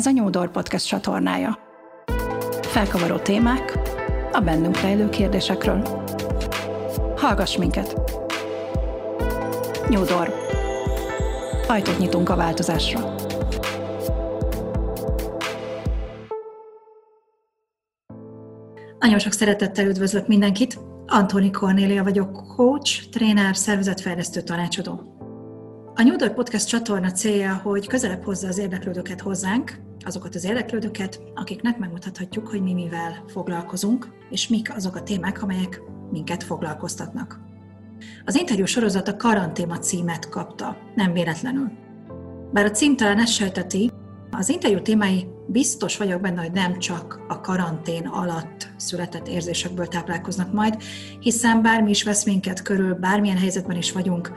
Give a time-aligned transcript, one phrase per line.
[0.00, 1.58] Ez a Nyúdor Podcast csatornája.
[2.62, 3.78] Felkavaró témák
[4.32, 6.06] a bennünk rejlő kérdésekről.
[7.16, 8.00] Hallgass minket!
[9.88, 10.34] Nyúdor.
[11.66, 13.14] Ajtót nyitunk a változásra.
[18.98, 20.78] Nagyon sok szeretettel üdvözlök mindenkit!
[21.06, 25.19] Antoni Kornélia vagyok, coach, tréner, szervezetfejlesztő tanácsadó.
[26.00, 31.20] A New Door Podcast csatorna célja, hogy közelebb hozza az érdeklődőket hozzánk, azokat az érdeklődőket,
[31.34, 37.40] akiknek megmutathatjuk, hogy mi mivel foglalkozunk, és mik azok a témák, amelyek minket foglalkoztatnak.
[38.24, 41.70] Az interjú sorozat a karantéma címet kapta, nem véletlenül.
[42.52, 43.90] Bár a cím talán ezt sejteti,
[44.30, 50.52] az interjú témái biztos vagyok benne, hogy nem csak a karantén alatt született érzésekből táplálkoznak
[50.52, 50.82] majd,
[51.20, 54.32] hiszen bármi is vesz minket körül, bármilyen helyzetben is vagyunk,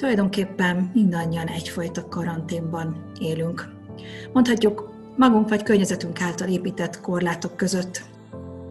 [0.00, 3.68] tulajdonképpen mindannyian egyfajta karanténban élünk.
[4.32, 8.02] Mondhatjuk, magunk vagy környezetünk által épített korlátok között.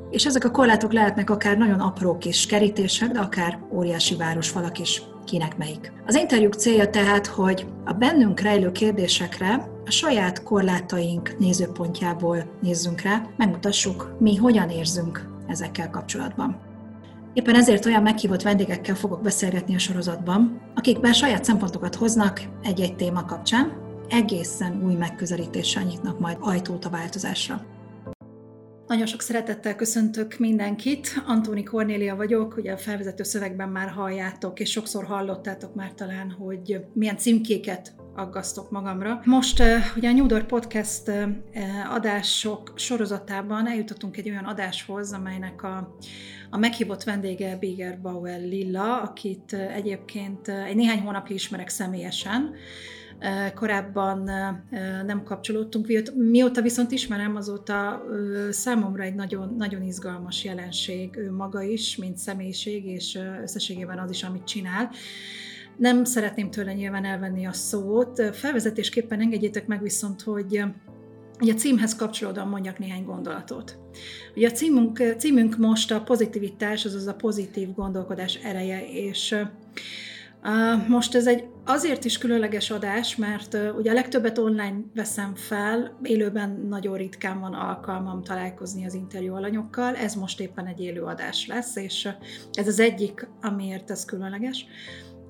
[0.09, 5.01] És ezek a korlátok lehetnek akár nagyon apró kis kerítések, de akár óriási városfalak is,
[5.25, 5.91] kinek melyik.
[6.05, 13.21] Az interjúk célja tehát, hogy a bennünk rejlő kérdésekre a saját korlátaink nézőpontjából nézzünk rá,
[13.37, 16.68] megmutassuk, mi hogyan érzünk ezekkel kapcsolatban.
[17.33, 22.95] Éppen ezért olyan meghívott vendégekkel fogok beszélgetni a sorozatban, akik bár saját szempontokat hoznak egy-egy
[22.95, 23.73] téma kapcsán,
[24.09, 27.65] egészen új megközelítéssel nyitnak majd ajtót a változásra.
[28.87, 31.23] Nagyon sok szeretettel köszöntök mindenkit.
[31.25, 36.85] Antóni Kornélia vagyok, ugye a felvezető szövegben már halljátok, és sokszor hallottátok már talán, hogy
[36.93, 39.21] milyen címkéket aggasztok magamra.
[39.23, 39.63] Most
[39.95, 41.11] ugye a New Door Podcast
[41.89, 45.95] adások sorozatában eljutottunk egy olyan adáshoz, amelynek a,
[46.49, 52.55] a meghívott vendége Biger Bauer Lilla, akit egyébként egy néhány hónapja ismerek személyesen,
[53.55, 54.29] korábban
[55.05, 55.87] nem kapcsolódtunk.
[56.15, 58.03] Mióta viszont ismerem, azóta
[58.49, 64.23] számomra egy nagyon, nagyon izgalmas jelenség ő maga is, mint személyiség, és összességében az is,
[64.23, 64.89] amit csinál.
[65.79, 68.35] Nem szeretném tőle nyilván elvenni a szót.
[68.35, 70.63] Felvezetésképpen engedjétek meg viszont, hogy
[71.41, 73.77] Ugye a címhez kapcsolódóan mondjak néhány gondolatot.
[74.35, 79.35] Ugye a címünk, címünk most a pozitivitás, azaz a pozitív gondolkodás ereje, és
[80.87, 86.65] most ez egy azért is különleges adás, mert ugye a legtöbbet online veszem fel, élőben
[86.69, 91.75] nagyon ritkán van alkalmam találkozni az interjú alanyokkal, ez most éppen egy élő adás lesz,
[91.75, 92.09] és
[92.53, 94.65] ez az egyik, amiért ez különleges.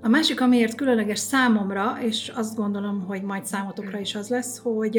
[0.01, 4.97] A másik, amiért különleges számomra, és azt gondolom, hogy majd számotokra is az lesz, hogy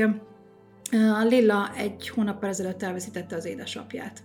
[0.93, 4.23] a Lilla egy hónappal ezelőtt elveszítette az édesapját.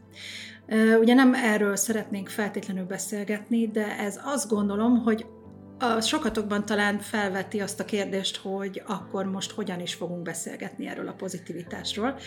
[0.99, 5.25] Ugye nem erről szeretnénk feltétlenül beszélgetni, de ez azt gondolom, hogy
[5.79, 11.07] a sokatokban talán felveti azt a kérdést, hogy akkor most hogyan is fogunk beszélgetni erről
[11.07, 12.17] a pozitivitásról.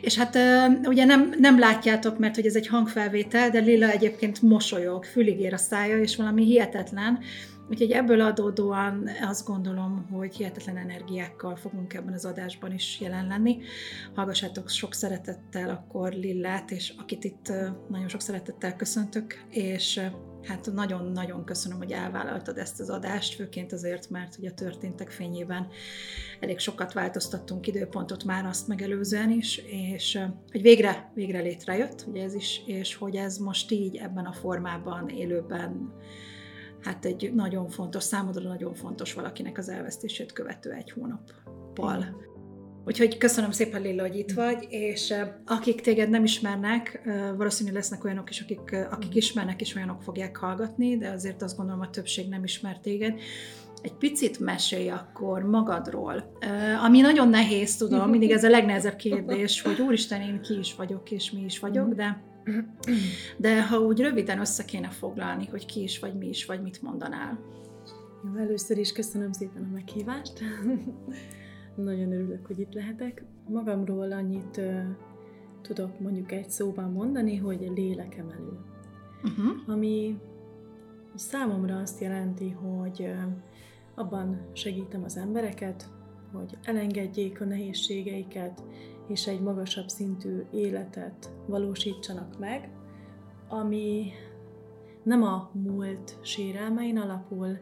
[0.00, 0.38] És hát
[0.84, 5.52] ugye nem, nem látjátok, mert hogy ez egy hangfelvétel, de Lila egyébként mosolyog, fülig ér
[5.52, 7.18] a szája, és valami hihetetlen,
[7.70, 13.58] Úgyhogy ebből adódóan azt gondolom, hogy hihetetlen energiákkal fogunk ebben az adásban is jelen lenni.
[14.14, 17.52] Hallgassátok sok szeretettel akkor Lillát, és akit itt
[17.88, 20.00] nagyon sok szeretettel köszöntök, és
[20.42, 25.66] hát nagyon-nagyon köszönöm, hogy elvállaltad ezt az adást, főként azért, mert ugye a történtek fényében
[26.40, 30.18] elég sokat változtattunk időpontot már azt megelőzően is, és
[30.50, 35.08] hogy végre, végre létrejött, ugye ez is, és hogy ez most így ebben a formában,
[35.08, 35.92] élőben
[36.82, 42.26] hát egy nagyon fontos, számodra nagyon fontos valakinek az elvesztését követő egy hónappal.
[42.84, 45.14] Úgyhogy köszönöm szépen, Lilla, hogy itt vagy, és
[45.46, 47.00] akik téged nem ismernek,
[47.36, 51.80] valószínűleg lesznek olyanok is, akik, akik ismernek, és olyanok fogják hallgatni, de azért azt gondolom,
[51.80, 53.20] a többség nem ismer téged.
[53.82, 56.32] Egy picit mesélj akkor magadról,
[56.84, 61.10] ami nagyon nehéz, tudom, mindig ez a legnehezebb kérdés, hogy úristen, én ki is vagyok,
[61.10, 62.22] és mi is vagyok, de
[63.36, 66.82] de ha úgy röviden össze kéne foglalni, hogy ki is vagy, mi is vagy, mit
[66.82, 67.38] mondanál?
[68.24, 70.40] Jó, először is köszönöm szépen a meghívást.
[71.76, 73.24] Nagyon örülök, hogy itt lehetek.
[73.48, 74.82] Magamról annyit uh,
[75.62, 78.58] tudok mondjuk egy szóban mondani, hogy lélekemelő.
[79.22, 79.46] Uh-huh.
[79.66, 80.18] Ami
[81.14, 83.22] számomra azt jelenti, hogy uh,
[83.94, 85.90] abban segítem az embereket,
[86.32, 88.62] hogy elengedjék a nehézségeiket,
[89.08, 92.70] és egy magasabb szintű életet valósítsanak meg,
[93.48, 94.10] ami
[95.02, 97.58] nem a múlt sérelmein alapul,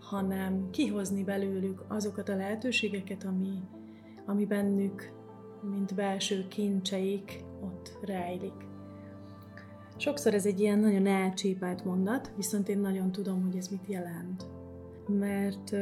[0.00, 3.58] hanem kihozni belőlük azokat a lehetőségeket, ami,
[4.26, 5.12] ami bennük,
[5.62, 8.68] mint belső kincseik ott rejlik.
[9.96, 14.46] Sokszor ez egy ilyen nagyon elcsépelt mondat, viszont én nagyon tudom, hogy ez mit jelent.
[15.06, 15.72] Mert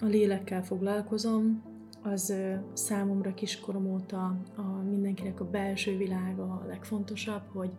[0.00, 1.62] a lélekkel foglalkozom,
[2.02, 2.34] az
[2.72, 7.70] számomra kiskorom óta a mindenkinek a belső világa a legfontosabb, hogy,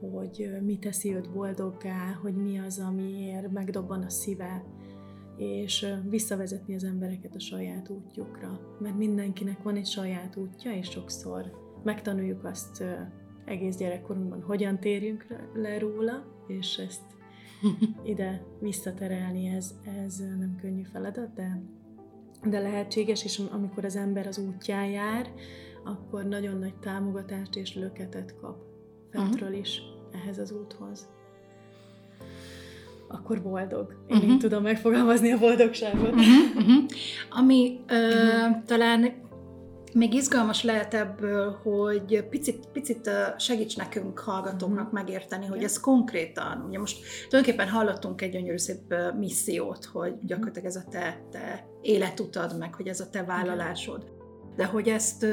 [0.00, 4.64] hogy mi teszi őt boldoggá, hogy mi az, amiért megdobban a szíve,
[5.36, 8.60] és visszavezetni az embereket a saját útjukra.
[8.80, 11.50] Mert mindenkinek van egy saját útja, és sokszor
[11.82, 12.84] megtanuljuk azt
[13.44, 17.02] egész gyerekkorunkban, hogyan térjünk le róla, és ezt
[18.12, 21.62] ide visszaterelni, ez, ez nem könnyű feladat, de,
[22.44, 25.32] de lehetséges, és amikor az ember az útján jár,
[25.84, 28.56] akkor nagyon nagy támogatást és löketet kap
[29.10, 29.82] fentről is
[30.12, 31.08] ehhez az úthoz
[33.08, 33.96] akkor boldog.
[34.06, 34.32] Én uh-huh.
[34.32, 36.14] így tudom megfogalmazni a boldogságot.
[36.14, 36.56] Uh-huh.
[36.56, 36.84] Uh-huh.
[37.30, 38.64] Ami ö, uh-huh.
[38.66, 39.12] talán
[39.94, 44.92] még izgalmas lehet ebből, hogy picit, picit segíts nekünk hallgatóknak uh-huh.
[44.92, 46.98] megérteni, hogy ez konkrétan, ugye most
[47.28, 52.88] tulajdonképpen hallottunk egy gyönyörű szép missziót, hogy gyakorlatilag ez a te, te életutad, meg hogy
[52.88, 54.12] ez a te vállalásod.
[54.56, 55.26] De hogy ezt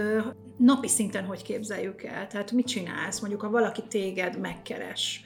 [0.58, 2.28] napi szinten hogy képzeljük el?
[2.28, 3.20] Tehát mit csinálsz?
[3.20, 5.22] Mondjuk, ha valaki téged megkeres,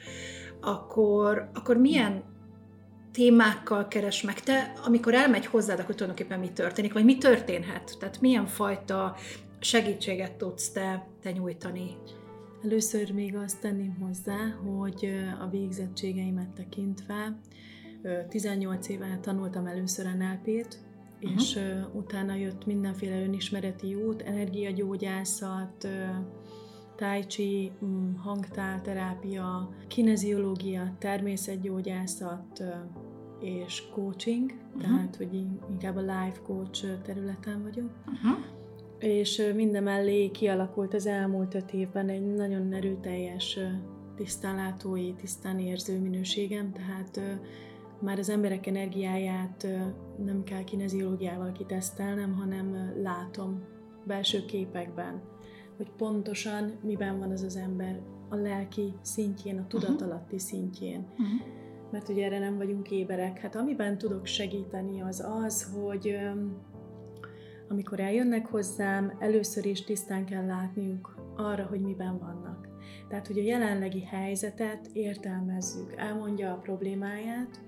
[0.60, 2.35] akkor, akkor milyen
[3.16, 7.96] témákkal keres meg te, amikor elmegy hozzád, akkor tulajdonképpen mi történik, vagy mi történhet?
[7.98, 9.16] Tehát milyen fajta
[9.60, 11.96] segítséget tudsz te, te nyújtani?
[12.64, 15.10] Először még azt tenném hozzá, hogy
[15.40, 17.38] a végzettségeimet tekintve
[18.28, 20.78] 18 éve tanultam először NLP-t,
[21.20, 21.40] uh-huh.
[21.40, 21.58] és
[21.92, 25.88] utána jött mindenféle önismereti út, energiagyógyászat,
[26.96, 32.62] tai chi, mm, hangtálterápia, kineziológia, természetgyógyászat
[33.40, 34.82] és coaching, uh-huh.
[34.82, 35.34] tehát hogy
[35.70, 37.90] inkább a life coach területen vagyok.
[38.06, 38.44] Uh-huh.
[38.98, 43.58] És mindemellé kialakult az elmúlt öt évben egy nagyon erőteljes
[44.16, 47.20] tisztánlátói, tisztán érző minőségem, tehát
[48.00, 49.66] már az emberek energiáját
[50.24, 53.62] nem kell kineziológiával kitesztelnem, hanem látom
[54.06, 55.22] belső képekben
[55.76, 61.06] hogy pontosan miben van az az ember a lelki szintjén, a tudatalatti szintjén.
[61.10, 61.65] Uh-huh.
[61.90, 63.38] Mert ugye erre nem vagyunk éberek.
[63.38, 66.16] Hát amiben tudok segíteni az az, hogy
[67.68, 72.68] amikor eljönnek hozzám, először is tisztán kell látniuk arra, hogy miben vannak.
[73.08, 77.60] Tehát, hogy a jelenlegi helyzetet értelmezzük, elmondja a problémáját,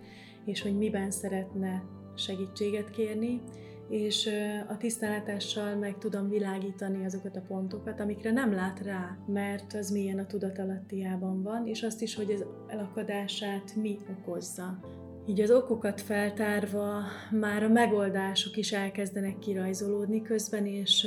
[0.44, 1.82] és hogy miben szeretne
[2.14, 3.40] segítséget kérni,
[3.88, 4.30] és
[4.68, 10.18] a tisztánlátással meg tudom világítani azokat a pontokat, amikre nem lát rá, mert az milyen
[10.18, 14.80] a tudatalattiában van, és azt is, hogy az elakadását mi okozza.
[15.26, 21.06] Így az okokat feltárva már a megoldások is elkezdenek kirajzolódni közben, és,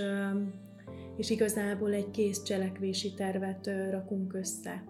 [1.17, 4.83] és igazából egy kész cselekvési tervet rakunk össze.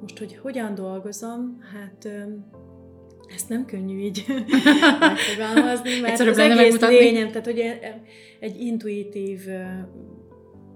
[0.00, 2.08] Most, hogy hogyan dolgozom, hát
[3.34, 4.24] ezt nem könnyű így
[5.00, 7.62] megfogalmazni, mert az egész lényem, tehát hogy
[8.40, 9.40] egy intuitív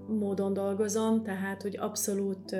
[0.07, 2.55] módon dolgozom, tehát hogy abszolút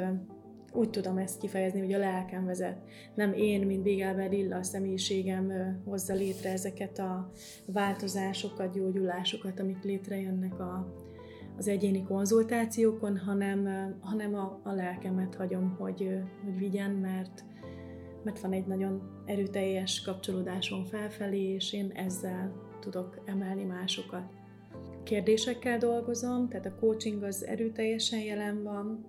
[0.73, 2.77] úgy tudom ezt kifejezni, hogy a lelkem vezet.
[3.15, 5.51] Nem én, mint Bigelber Lilla a személyiségem
[5.85, 7.31] hozza létre ezeket a
[7.65, 10.95] változásokat, gyógyulásokat, amik létrejönnek a,
[11.57, 13.67] az egyéni konzultációkon, hanem,
[14.01, 17.43] hanem a, a lelkemet hagyom, hogy, hogy vigyen, mert,
[18.23, 24.33] mert van egy nagyon erőteljes kapcsolódásom felfelé, és én ezzel tudok emelni másokat.
[25.03, 29.05] Kérdésekkel dolgozom, tehát a coaching az erőteljesen jelen van,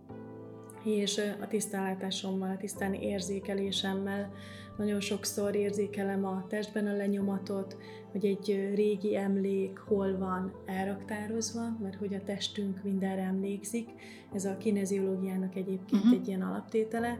[0.85, 4.33] és a tisztánlátásommal, a tisztán érzékelésemmel
[4.77, 7.77] nagyon sokszor érzékelem a testben a lenyomatot,
[8.11, 13.89] hogy egy régi emlék hol van elraktározva, mert hogy a testünk mindenre emlékszik.
[14.35, 16.21] Ez a kineziológiának egyébként uh-huh.
[16.21, 17.19] egy ilyen alaptétele.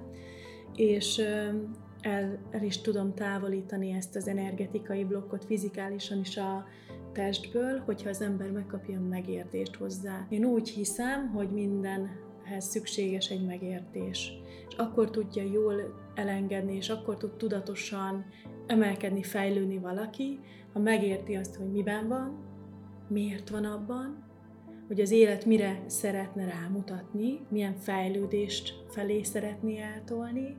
[0.77, 1.19] És
[2.01, 6.65] el, el is tudom távolítani ezt az energetikai blokkot fizikálisan is a
[7.13, 10.27] testből, hogyha az ember megkapja a megértést hozzá.
[10.29, 14.33] Én úgy hiszem, hogy mindenhez szükséges egy megértés.
[14.69, 18.25] És akkor tudja jól elengedni, és akkor tud tudatosan
[18.67, 20.41] emelkedni, fejlődni valaki,
[20.73, 22.39] ha megérti azt, hogy miben van,
[23.09, 24.22] miért van abban,
[24.93, 30.57] hogy az élet mire szeretne rámutatni, milyen fejlődést felé szeretné eltolni,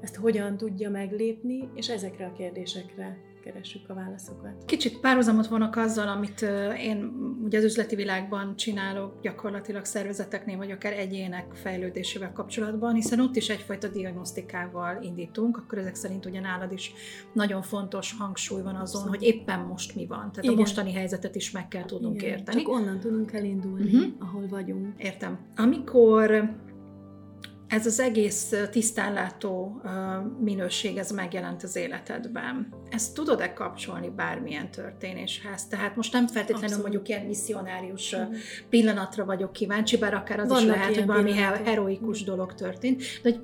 [0.00, 4.64] ezt hogyan tudja meglépni, és ezekre a kérdésekre keressük a válaszokat.
[4.64, 6.40] Kicsit párhuzamot vonok azzal, amit
[6.78, 7.12] én
[7.44, 13.48] ugye az üzleti világban csinálok, gyakorlatilag szervezeteknél, vagy akár egyének fejlődésével kapcsolatban, hiszen ott is
[13.48, 16.92] egyfajta diagnosztikával indítunk, akkor ezek szerint ugye nálad is
[17.32, 20.18] nagyon fontos hangsúly van azon, hogy éppen most mi van.
[20.18, 20.54] Tehát Igen.
[20.54, 22.38] a mostani helyzetet is meg kell tudnunk Igen.
[22.38, 22.62] érteni.
[22.62, 24.12] Csak onnan tudunk elindulni, uh-huh.
[24.18, 25.02] ahol vagyunk.
[25.02, 25.38] Értem.
[25.56, 26.54] Amikor
[27.68, 29.80] ez az egész tisztánlátó
[30.40, 32.74] minőség, ez megjelent az életedben.
[32.90, 35.66] Ezt tudod-e kapcsolni bármilyen történéshez?
[35.66, 36.82] Tehát most nem feltétlenül Abszolút.
[36.82, 38.32] mondjuk ilyen misszionárius mm.
[38.68, 41.32] pillanatra vagyok kíváncsi, bár akár az Vannak is lehet, hogy valami
[41.64, 42.26] heroikus mm.
[42.26, 43.40] dolog történt, de hogy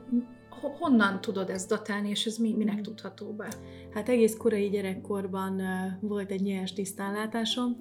[0.70, 2.82] honnan tudod ezt datálni, és ez mi, minek mm.
[2.82, 3.48] tudható be?
[3.94, 5.62] Hát egész korai gyerekkorban
[6.00, 7.76] volt egy nyers tisztánlátásom.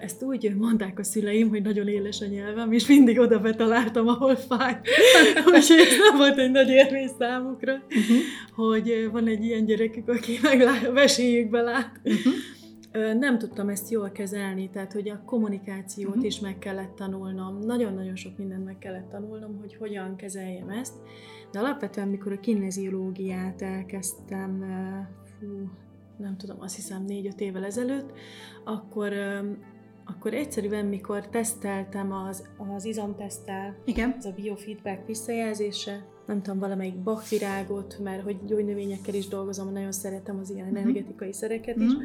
[0.00, 4.36] Ezt úgy mondták a szüleim, hogy nagyon éles a nyelvem, és mindig oda betaláltam, ahol
[4.36, 4.80] fáj.
[5.46, 8.16] Úgyhogy ez nem volt egy nagy érvény számukra, uh-huh.
[8.54, 12.00] hogy van egy ilyen gyerekük, aki meg vesélyükbe lát.
[12.04, 12.32] Uh-huh.
[13.18, 16.24] Nem tudtam ezt jól kezelni, tehát hogy a kommunikációt uh-huh.
[16.24, 17.58] is meg kellett tanulnom.
[17.58, 20.94] Nagyon-nagyon sok mindent meg kellett tanulnom, hogy hogyan kezeljem ezt.
[21.52, 24.64] De alapvetően, mikor a kineziológiát elkezdtem,
[25.24, 25.46] fú,
[26.16, 28.12] nem tudom, azt hiszem négy-öt évvel ezelőtt,
[28.64, 29.12] akkor,
[30.04, 34.14] akkor egyszerűen, mikor teszteltem az, az izomtesztel, Igen.
[34.18, 40.38] ez a biofeedback visszajelzése, nem tudom, valamelyik bakvirágot, mert hogy gyógynövényekkel is dolgozom, nagyon szeretem
[40.38, 40.82] az ilyen uh-huh.
[40.82, 42.02] energetikai szereket is, uh-huh.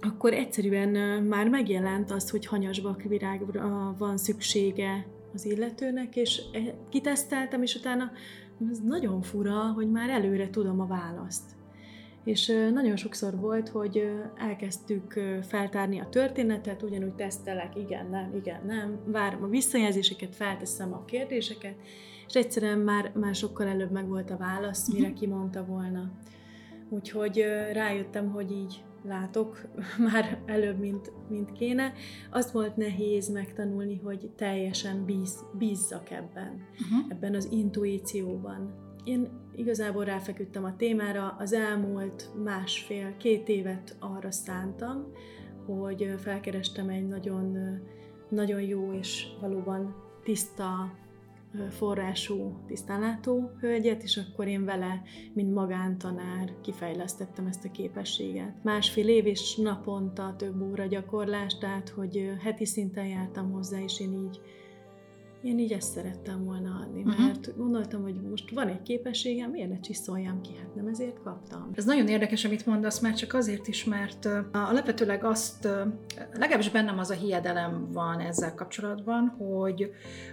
[0.00, 7.62] Akkor egyszerűen már megjelent az, hogy hanyas bakvirágra van szüksége az illetőnek, és e, kiteszteltem,
[7.62, 8.10] és utána
[8.70, 11.54] ez nagyon fura, hogy már előre tudom a választ.
[12.24, 18.98] És nagyon sokszor volt, hogy elkezdtük feltárni a történetet, ugyanúgy tesztelek, igen, nem, igen, nem,
[19.06, 21.74] várom a visszajelzéseket, felteszem a kérdéseket,
[22.26, 25.16] és egyszerűen már, már sokkal előbb meg volt a válasz, mire mhm.
[25.16, 26.10] kimondta volna.
[26.88, 29.68] Úgyhogy rájöttem, hogy így látok
[30.12, 31.92] már előbb, mint, mint kéne.
[32.30, 37.06] Azt volt nehéz megtanulni, hogy teljesen bíz, bízzak ebben, uh-huh.
[37.08, 38.84] ebben az intuícióban.
[39.04, 45.12] Én igazából ráfeküdtem a témára, az elmúlt másfél-két évet arra szántam,
[45.66, 47.56] hogy felkerestem egy nagyon,
[48.28, 50.92] nagyon jó és valóban tiszta
[51.70, 58.62] forrású tisztánlátó hölgyet, és akkor én vele, mint magántanár kifejlesztettem ezt a képességet.
[58.62, 64.12] Másfél év és naponta több óra gyakorlás, tehát hogy heti szinten jártam hozzá, és én
[64.12, 64.40] így
[65.46, 67.26] én így ezt szerettem volna adni, uh-huh.
[67.26, 71.70] mert gondoltam, hogy most van egy képességem, miért ne csiszoljam ki, hát nem ezért kaptam.
[71.74, 75.68] Ez nagyon érdekes, amit mondasz, már csak azért is, mert alapvetőleg azt,
[76.32, 79.90] legalábbis bennem az a hiedelem van ezzel kapcsolatban, hogy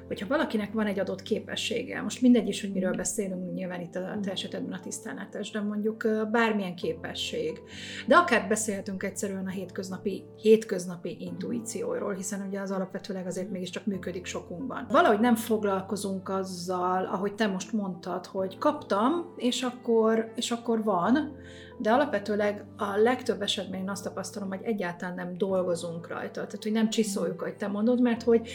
[0.08, 4.18] hogyha valakinek van egy adott képessége, most mindegy is, hogy miről beszélünk, nyilván itt a
[4.22, 7.60] te esetedben a tisztánlátás, de mondjuk bármilyen képesség,
[8.08, 14.26] de akár beszélhetünk egyszerűen a hétköznapi, hétköznapi intuícióról, hiszen ugye az alapvetőleg azért mégiscsak működik
[14.26, 20.84] sokunkban valahogy nem foglalkozunk azzal, ahogy te most mondtad, hogy kaptam, és akkor, és akkor
[20.84, 21.36] van,
[21.78, 26.72] de alapvetőleg a legtöbb esetben én azt tapasztalom, hogy egyáltalán nem dolgozunk rajta, tehát hogy
[26.72, 28.50] nem csiszoljuk, ahogy te mondod, mert hogy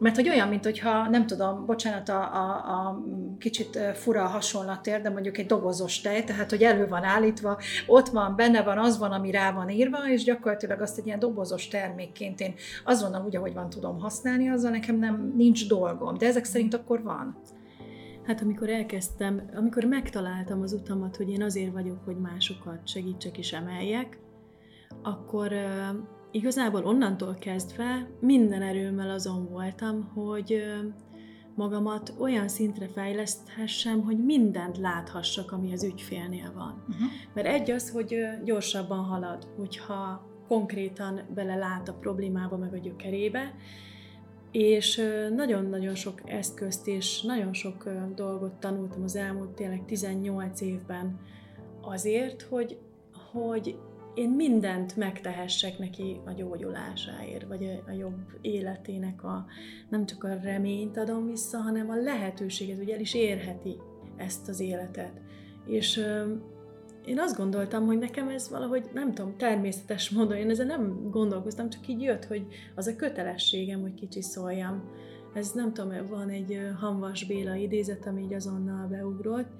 [0.00, 3.02] mert hogy olyan, mint hogyha, nem tudom, bocsánat, a, a, a
[3.38, 8.08] kicsit fura a hasonlatért, de mondjuk egy dobozos tej, tehát hogy elő van állítva, ott
[8.08, 11.68] van, benne van, az van, ami rá van írva, és gyakorlatilag azt egy ilyen dobozos
[11.68, 12.54] termékként én
[12.84, 16.18] azonnal úgy, ahogy van tudom használni, azzal nekem nem nincs dolgom.
[16.18, 17.36] De ezek szerint akkor van.
[18.26, 23.52] Hát amikor elkezdtem, amikor megtaláltam az utamat, hogy én azért vagyok, hogy másokat segítsek és
[23.52, 24.18] emeljek,
[25.02, 25.52] akkor
[26.30, 30.62] igazából onnantól kezdve minden erőmmel azon voltam, hogy
[31.54, 36.84] magamat olyan szintre fejleszthessem, hogy mindent láthassak, ami az ügyfélnél van.
[36.88, 37.06] Uh-huh.
[37.34, 43.54] Mert egy az, hogy gyorsabban halad, hogyha konkrétan belelát a problémába, meg a gyökerébe,
[44.50, 45.02] és
[45.34, 51.20] nagyon-nagyon sok eszközt és nagyon sok dolgot tanultam az elmúlt tényleg 18 évben
[51.80, 52.78] azért, hogy,
[53.32, 53.78] hogy
[54.14, 59.46] én mindent megtehessek neki a gyógyulásáért, vagy a, jobb életének a,
[59.88, 63.76] nem csak a reményt adom vissza, hanem a lehetőséget, hogy el is érheti
[64.16, 65.20] ezt az életet.
[65.66, 66.04] És
[67.06, 71.70] én azt gondoltam, hogy nekem ez valahogy, nem tudom, természetes módon, én ezzel nem gondolkoztam,
[71.70, 74.90] csak így jött, hogy az a kötelességem, hogy kicsi szóljam.
[75.34, 79.50] Ez nem tudom, van egy Hanvas Béla idézet, ami így azonnal beugrott,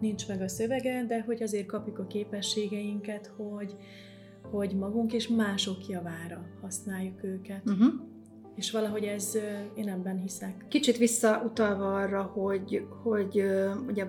[0.00, 3.76] nincs meg a szövege, de hogy azért kapjuk a képességeinket, hogy,
[4.50, 7.62] hogy magunk és mások javára használjuk őket.
[7.66, 7.92] Uh-huh.
[8.54, 9.38] És valahogy ez,
[9.74, 10.64] én ebben hiszek.
[10.68, 13.44] Kicsit visszautalva arra, hogy, hogy
[13.86, 14.06] ugye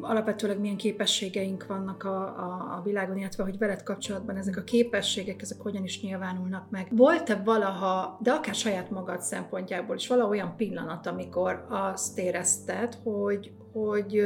[0.00, 5.42] alapvetőleg milyen képességeink vannak a, a, a világon, illetve hogy veled kapcsolatban ezek a képességek,
[5.42, 6.88] ezek hogyan is nyilvánulnak meg.
[6.90, 13.52] Volt-e valaha, de akár saját magad szempontjából is, vala olyan pillanat, amikor azt érezted, hogy,
[13.84, 14.22] hogy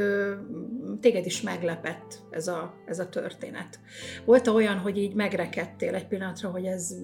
[0.99, 3.79] téged is meglepett ez a, ez a történet.
[4.25, 6.95] Volt -e olyan, hogy így megrekedtél egy pillanatra, hogy ez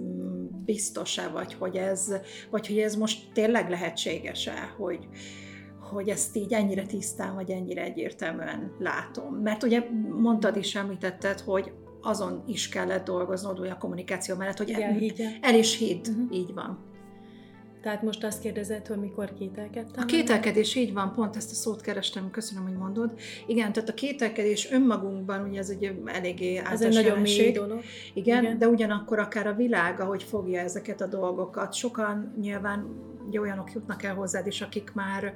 [0.65, 2.13] biztos-e, vagy hogy ez,
[2.49, 5.07] vagy hogy ez most tényleg lehetséges-e, hogy,
[5.79, 9.33] hogy ezt így ennyire tisztán, vagy ennyire egyértelműen látom.
[9.33, 14.93] Mert ugye mondtad is, említetted, hogy azon is kellett dolgoznod, a kommunikáció mellett, hogy Igen,
[14.93, 16.37] el, el is hidd, uh-huh.
[16.37, 16.95] így van.
[17.87, 20.03] Tehát most azt kérdezed, hogy mikor kételkedtem?
[20.03, 23.13] A kételkedés így van, pont ezt a szót kerestem, köszönöm, hogy mondod.
[23.45, 27.81] Igen, tehát a kételkedés önmagunkban, ugye ez egy eléggé Ez általános egy nagyon mély dolog.
[28.13, 28.57] Igen, Igen.
[28.57, 31.73] de ugyanakkor akár a világ, ahogy fogja ezeket a dolgokat.
[31.73, 32.87] Sokan nyilván
[33.27, 35.33] ugye olyanok jutnak el hozzád is, akik már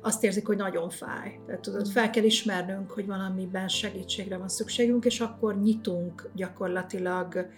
[0.00, 1.38] azt érzik, hogy nagyon fáj.
[1.46, 1.90] Tehát tudod, Mm.
[1.90, 7.48] fel kell ismernünk, hogy valamiben segítségre van szükségünk, és akkor nyitunk gyakorlatilag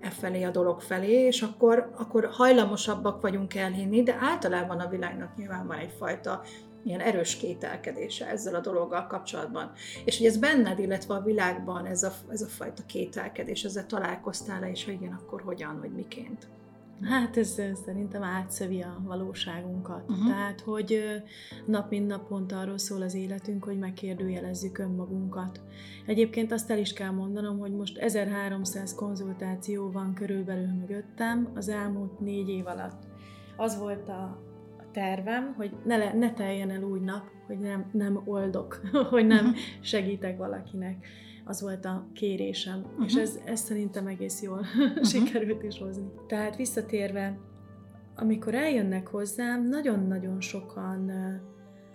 [0.00, 5.36] e felé a dolog felé, és akkor, akkor hajlamosabbak vagyunk elhinni, de általában a világnak
[5.36, 6.42] nyilván van egyfajta
[6.84, 9.72] ilyen erős kételkedése ezzel a dologgal kapcsolatban.
[10.04, 14.70] És hogy ez benned, illetve a világban ez a, ez a fajta kételkedés, ezzel találkoztál-e,
[14.70, 16.48] és ha igen, akkor hogyan, vagy miként?
[17.02, 20.02] Hát ez szerintem átszövi a valóságunkat.
[20.08, 20.26] Uh-huh.
[20.26, 21.00] Tehát, hogy
[21.66, 25.60] nap mint nap pont arról szól az életünk, hogy megkérdőjelezzük önmagunkat.
[26.06, 32.20] Egyébként azt el is kell mondanom, hogy most 1300 konzultáció van körülbelül mögöttem az elmúlt
[32.20, 33.02] négy év alatt.
[33.56, 34.42] Az volt a
[34.96, 39.44] tervem, hogy ne, le, ne teljen el úgy nap, hogy nem, nem oldok, hogy nem
[39.44, 39.54] Mhm.
[39.80, 41.06] segítek valakinek.
[41.44, 43.04] Az volt a kérésem, uh-huh.
[43.04, 45.04] és ez, ez szerintem egész jól uh-huh.
[45.12, 46.10] sikerült is hozni.
[46.26, 47.38] Tehát visszatérve,
[48.16, 51.12] amikor eljönnek hozzám, nagyon-nagyon sokan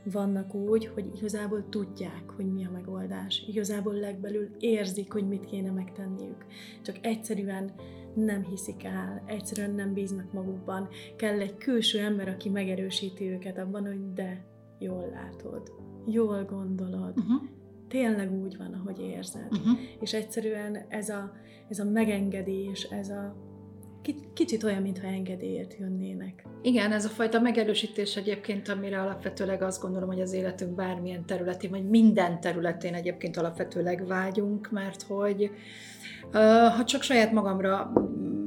[0.04, 3.44] vannak úgy, hogy igazából tudják, hogy mi a megoldás.
[3.48, 6.46] Igazából legbelül érzik, hogy mit kéne megtenniük.
[6.82, 7.72] Csak egyszerűen
[8.16, 10.88] nem hiszik el, egyszerűen nem bíznak magukban.
[11.18, 14.46] Kell egy külső ember, aki megerősíti őket abban, hogy de,
[14.80, 15.72] jól látod,
[16.06, 17.42] jól gondolod, Uh-huh.
[17.88, 19.48] tényleg úgy van, ahogy érzed.
[19.52, 19.80] Uh-huh.
[20.00, 21.32] És egyszerűen ez a,
[21.70, 23.36] ez a megengedés, ez a
[24.02, 26.44] ki- kicsit olyan, mintha engedélyért jönnének.
[26.62, 31.70] Igen, ez a fajta megerősítés egyébként, amire alapvetőleg azt gondolom, hogy az életünk bármilyen területén,
[31.70, 35.52] vagy minden területén egyébként alapvetőleg vágyunk, mert hogy
[36.76, 38.42] ha csak saját magamra mm,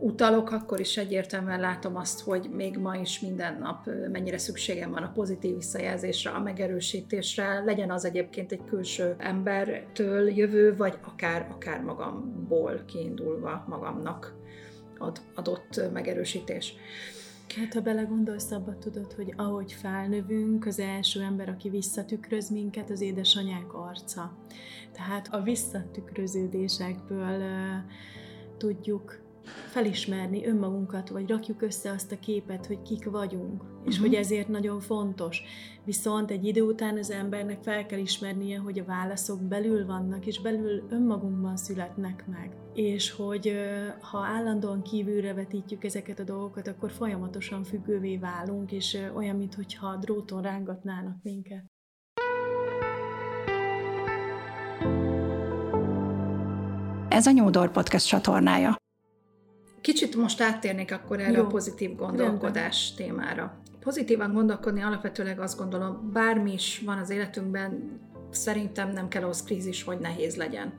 [0.00, 5.02] utalok, akkor is egyértelműen látom azt, hogy még ma is minden nap mennyire szükségem van
[5.02, 11.80] a pozitív visszajelzésre, a megerősítésre, legyen az egyébként egy külső embertől jövő, vagy akár, akár
[11.80, 14.34] magamból kiindulva magamnak
[14.98, 16.74] ad, adott megerősítés.
[17.56, 23.00] Hát, ha belegondolsz, abba tudod, hogy ahogy felnövünk, az első ember, aki visszatükröz minket, az
[23.00, 24.36] édesanyák arca.
[24.92, 27.90] Tehát a visszatükröződésekből uh,
[28.56, 34.06] tudjuk felismerni önmagunkat, vagy rakjuk össze azt a képet, hogy kik vagyunk, és Mhm.
[34.06, 35.42] hogy ezért nagyon fontos.
[35.84, 40.40] Viszont egy idő után az embernek fel kell ismernie, hogy a válaszok belül vannak, és
[40.40, 42.56] belül önmagunkban születnek meg.
[42.74, 43.52] És hogy
[44.00, 50.42] ha állandóan kívülre vetítjük ezeket a dolgokat, akkor folyamatosan függővé válunk, és olyan, mintha dróton
[50.42, 51.64] rángatnának minket.
[57.08, 58.76] Ez a Nyúdor Podcast csatornája.
[59.82, 61.44] Kicsit most áttérnék akkor erre Jó.
[61.44, 63.60] a pozitív gondolkodás témára.
[63.80, 69.82] Pozitívan gondolkodni alapvetőleg azt gondolom, bármi is van az életünkben, szerintem nem kell ahhoz krízis,
[69.82, 70.72] hogy nehéz legyen.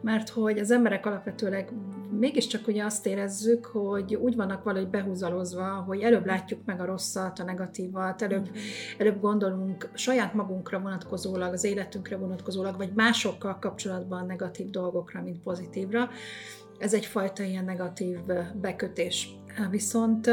[0.00, 1.72] Mert hogy az emberek alapvetőleg
[2.18, 7.38] mégiscsak ugye azt érezzük, hogy úgy vannak valahogy behúzalozva, hogy előbb látjuk meg a rosszat,
[7.38, 8.50] a negatívat, előbb
[8.98, 16.08] előbb gondolunk saját magunkra vonatkozólag, az életünkre vonatkozólag, vagy másokkal kapcsolatban negatív dolgokra, mint pozitívra.
[16.80, 18.18] Ez egyfajta ilyen negatív
[18.60, 19.28] bekötés.
[19.70, 20.30] Viszont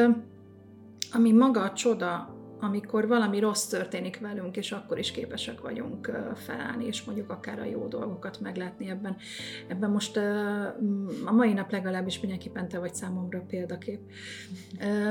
[1.12, 6.86] ami maga a csoda, amikor valami rossz történik velünk, és akkor is képesek vagyunk felállni,
[6.86, 9.16] és mondjuk akár a jó dolgokat meglátni ebben.
[9.68, 10.18] Ebben most
[11.26, 14.00] a mai nap legalábbis mindenképpen te vagy számomra példakép.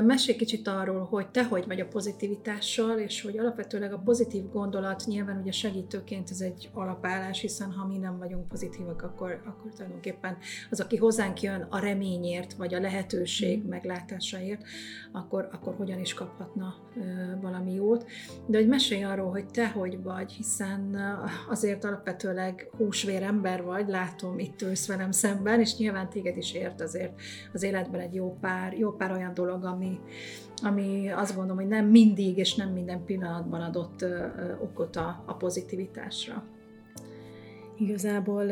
[0.03, 5.03] Mesélj kicsit arról, hogy te hogy vagy a pozitivitással, és hogy alapvetőleg a pozitív gondolat
[5.05, 10.37] nyilván ugye segítőként ez egy alapállás, hiszen ha mi nem vagyunk pozitívak, akkor, akkor tulajdonképpen
[10.69, 14.61] az, aki hozzánk jön a reményért, vagy a lehetőség meglátásáért,
[15.11, 16.75] akkor, akkor hogyan is kaphatna
[17.37, 18.05] ö, valami jót.
[18.45, 23.87] De hogy mesélj arról, hogy te hogy vagy, hiszen ö, azért alapvetőleg húsvér ember vagy,
[23.87, 27.21] látom itt ülsz velem szemben, és nyilván téged is ért azért
[27.53, 29.99] az életben egy jó pár, jó pár olyan dolog, ami,
[30.61, 35.23] ami azt gondolom, hogy nem mindig és nem minden pillanatban adott ö, ö, okot a,
[35.25, 36.43] a pozitivitásra.
[37.79, 38.51] Igazából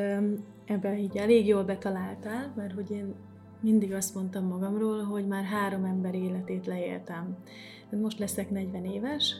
[0.65, 3.15] ebben így elég jól betaláltál, mert hogy én
[3.65, 7.37] mindig azt mondtam magamról, hogy már három ember életét leéltem.
[7.91, 9.35] Most leszek 40 éves,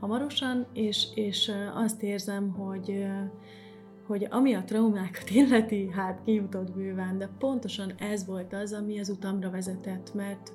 [0.00, 3.06] hamarosan, és, és azt érzem, hogy
[4.06, 9.08] hogy ami a traumákat illeti, hát kijutott bőven, de pontosan ez volt az, ami az
[9.08, 10.52] utamra vezetett, mert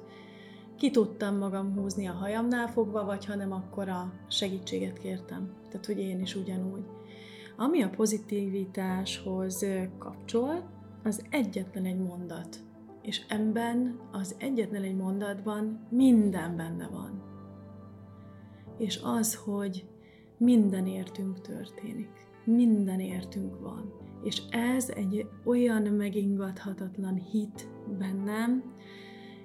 [0.77, 5.53] ki tudtam magam húzni a hajamnál fogva, vagy ha nem, akkor a segítséget kértem.
[5.69, 6.83] Tehát, hogy én is ugyanúgy.
[7.57, 9.65] Ami a pozitivitáshoz
[9.97, 10.69] kapcsol,
[11.03, 12.59] az egyetlen egy mondat.
[13.01, 17.23] És ebben az egyetlen egy mondatban minden benne van.
[18.77, 19.87] És az, hogy
[20.37, 22.09] minden értünk történik.
[22.45, 23.93] Minden értünk van.
[24.23, 28.63] És ez egy olyan megingathatatlan hit bennem,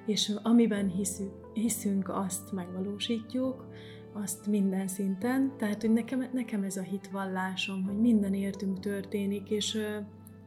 [0.07, 3.67] és amiben hiszünk, hiszünk, azt megvalósítjuk,
[4.13, 5.53] azt minden szinten.
[5.57, 9.79] Tehát, hogy nekem, nekem ez a hitvallásom, hogy minden értünk történik, és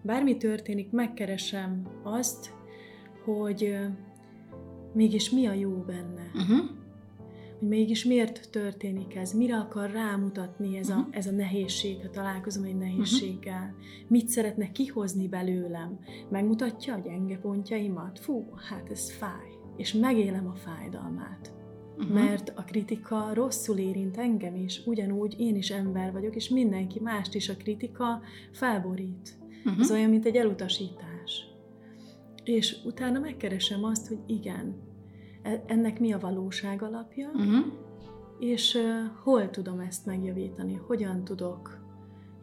[0.02, 2.57] bármi történik, megkeresem azt,
[3.36, 3.78] hogy
[4.94, 6.32] mégis mi a jó benne.
[6.34, 6.58] Uh-huh.
[7.60, 11.06] Hogy mégis miért történik ez, mire akar rámutatni ez, uh-huh.
[11.06, 13.64] a, ez a nehézség, ha találkozom egy nehézséggel.
[13.64, 14.10] Uh-huh.
[14.10, 16.00] Mit szeretne kihozni belőlem?
[16.30, 18.20] Megmutatja a gyenge pontjaimat?
[18.20, 19.50] Fú, hát ez fáj.
[19.78, 21.54] És megélem a fájdalmát.
[21.98, 22.14] Uh-huh.
[22.14, 27.36] Mert a kritika rosszul érint engem is, ugyanúgy én is ember vagyok, és mindenki mást
[27.36, 29.38] is a kritika felborít.
[29.66, 29.82] Uh-huh.
[29.82, 31.17] Ez olyan, mint egy elutasítás.
[32.48, 34.76] És utána megkeresem azt, hogy igen,
[35.42, 37.66] e, ennek mi a valóság alapja, uh-huh.
[38.40, 38.84] és uh,
[39.24, 41.80] hol tudom ezt megjavítani, hogyan tudok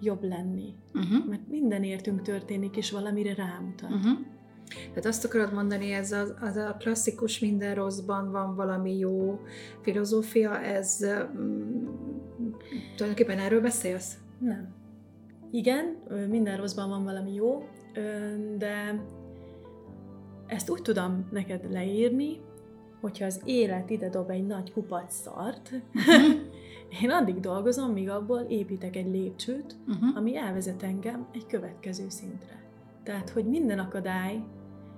[0.00, 0.74] jobb lenni.
[0.94, 1.28] Uh-huh.
[1.28, 3.90] Mert minden értünk történik, és valamire rámutat.
[3.90, 4.18] Uh-huh.
[4.88, 9.40] Tehát azt akarod mondani, ez a, az a klasszikus minden rosszban van valami jó
[9.80, 11.86] filozófia, ez mm,
[12.96, 14.18] tulajdonképpen erről beszélsz?
[14.38, 14.74] Nem.
[15.50, 15.96] Igen,
[16.28, 17.68] minden rosszban van valami jó,
[18.58, 19.04] de
[20.46, 22.40] ezt úgy tudom neked leírni,
[23.00, 26.24] hogyha az élet ide dob egy nagy kupac szart, uh-huh.
[27.02, 30.16] én addig dolgozom, míg abból építek egy lépcsőt, uh-huh.
[30.16, 32.62] ami elvezet engem egy következő szintre.
[33.02, 34.42] Tehát, hogy minden akadály,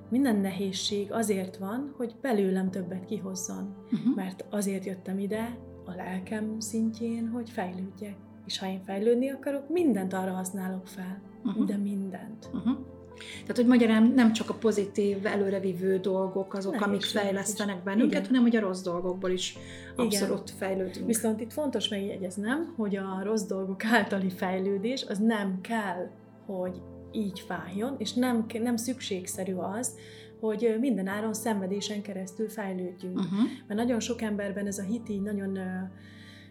[0.08, 3.74] minden nehézség azért van, hogy belőlem többet kihozzon.
[3.92, 4.14] Uh-huh.
[4.14, 8.16] Mert azért jöttem ide, a lelkem szintjén, hogy fejlődjek.
[8.46, 11.20] És ha én fejlődni akarok, mindent arra használok fel.
[11.44, 11.66] Uh-huh.
[11.66, 12.50] De mindent.
[12.52, 12.78] Uh-huh.
[13.18, 17.82] Tehát, hogy magyarán nem csak a pozitív, előrevívő dolgok azok, nem amik fejlesztenek is.
[17.82, 18.26] bennünket, Igen.
[18.26, 19.58] hanem hogy a rossz dolgokból is
[19.96, 20.58] abszolút Igen.
[20.58, 21.06] fejlődünk.
[21.06, 26.10] Viszont itt fontos megjegyeznem, hogy a rossz dolgok általi fejlődés az nem kell,
[26.46, 26.80] hogy
[27.12, 29.94] így fájjon, és nem, nem szükségszerű az,
[30.40, 33.18] hogy minden áron szenvedésen keresztül fejlődjünk.
[33.18, 33.38] Uh-huh.
[33.66, 35.58] Mert nagyon sok emberben ez a hit így nagyon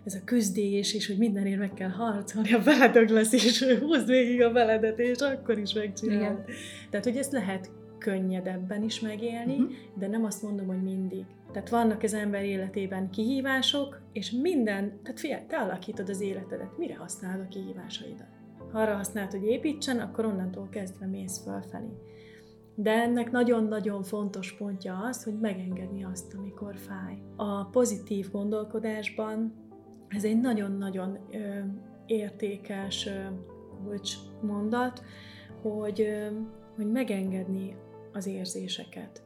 [0.06, 4.42] ez a küzdés, és hogy mindenért meg kell harcolni, a beledög lesz, és húzd végig
[4.42, 6.46] a beledet, és akkor is megcsinálod.
[6.90, 9.76] Tehát, hogy ezt lehet könnyedebben is megélni, uh-huh.
[9.96, 11.26] de nem azt mondom, hogy mindig.
[11.52, 16.96] Tehát vannak az ember életében kihívások, és minden, tehát figyelj, te alakítod az életedet, mire
[16.96, 18.28] használod a kihívásaidat?
[18.72, 21.98] Ha arra használod, hogy építsen, akkor onnantól kezdve mész fölfelé.
[22.76, 27.18] De ennek nagyon-nagyon fontos pontja az, hogy megengedni azt, amikor fáj.
[27.36, 29.54] A pozitív gondolkodásban
[30.16, 31.18] ez egy nagyon-nagyon
[32.06, 33.10] értékes
[33.84, 35.04] kulcs mondat,
[35.62, 36.08] hogy,
[36.76, 37.76] hogy megengedni
[38.14, 39.24] az érzéseket.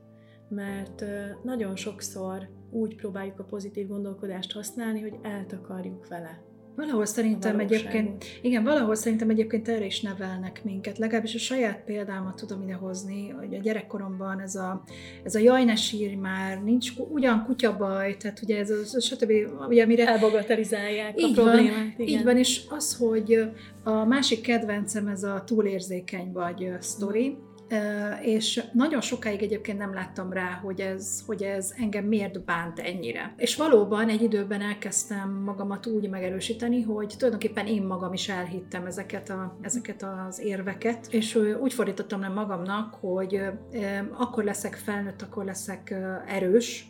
[0.50, 1.06] Mert
[1.44, 6.49] nagyon sokszor úgy próbáljuk a pozitív gondolkodást használni, hogy eltakarjuk vele
[6.80, 10.98] Valahol szerintem egyébként, igen, valahol szerintem egyébként erre is nevelnek minket.
[10.98, 14.84] Legalábbis a saját példámat tudom idehozni, hogy a gyerekkoromban ez a,
[15.24, 19.32] ez a jaj, ne sírj már, nincs ugyan kutyabaj, tehát ugye ez a, stb.
[19.68, 20.08] Ugye mire...
[20.08, 21.74] Elbagatelizálják így a problémát.
[21.74, 22.20] Van, igen.
[22.20, 23.52] Így van, és az, hogy
[23.84, 27.38] a másik kedvencem ez a túlérzékeny vagy sztori,
[28.22, 33.34] és nagyon sokáig egyébként nem láttam rá, hogy ez, hogy ez engem miért bánt ennyire.
[33.38, 39.30] És valóban egy időben elkezdtem magamat úgy megerősíteni, hogy tulajdonképpen én magam is elhittem ezeket,
[39.30, 43.42] a, ezeket az érveket, és úgy fordítottam le magamnak, hogy
[44.12, 45.96] akkor leszek felnőtt, akkor leszek
[46.28, 46.88] erős,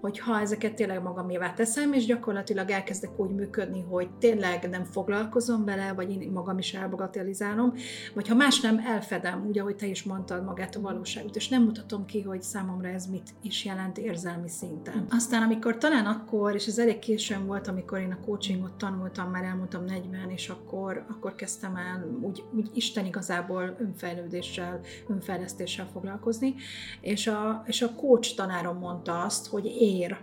[0.00, 5.64] hogy ha ezeket tényleg magamévá teszem, és gyakorlatilag elkezdek úgy működni, hogy tényleg nem foglalkozom
[5.64, 7.72] vele, vagy én magam is elbagatelizálom,
[8.14, 11.62] vagy ha más nem, elfedem, úgy, ahogy te is mondtad magát a valóságot, és nem
[11.62, 15.06] mutatom ki, hogy számomra ez mit is jelent érzelmi szinten.
[15.10, 19.44] Aztán, amikor talán akkor, és ez elég későn volt, amikor én a coachingot tanultam, már
[19.44, 26.54] elmondtam 40, és akkor, akkor kezdtem el úgy, úgy Isten igazából önfejlődéssel, önfejlesztéssel foglalkozni,
[27.00, 30.18] és a, és a coach tanárom mondta azt, hogy ér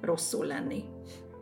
[0.00, 0.84] rosszul lenni,